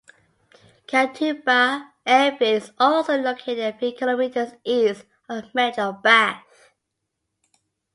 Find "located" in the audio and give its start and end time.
3.21-3.75